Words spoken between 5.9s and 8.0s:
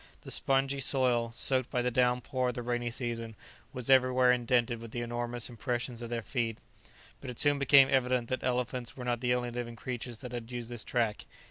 of their feet. But it soon became